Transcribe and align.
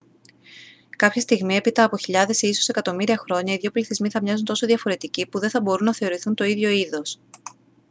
κάποια 0.97 1.21
στιγμή 1.21 1.55
έπειτα 1.55 1.83
από 1.83 1.97
χιλιάδες 1.97 2.41
ή 2.41 2.47
ίσως 2.47 2.67
εκατομμύρια 2.67 3.17
χρόνια 3.17 3.53
οι 3.53 3.57
δύο 3.57 3.71
πληθυσμοί 3.71 4.09
θα 4.09 4.21
μοιάζουν 4.21 4.45
τόσο 4.45 4.65
διαφορετικοί 4.65 5.27
που 5.27 5.39
δεν 5.39 5.49
θα 5.49 5.61
μπορούν 5.61 5.85
να 5.85 5.93
θεωρηθούν 5.93 6.33
το 6.35 6.43
ίδιο 6.43 6.69
είδος 6.69 7.19